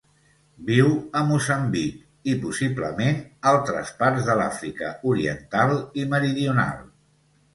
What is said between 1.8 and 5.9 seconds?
i, possiblement, altres parts de l'Àfrica Oriental